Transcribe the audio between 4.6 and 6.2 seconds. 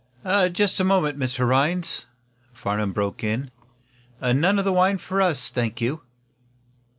the wine for us, thank you."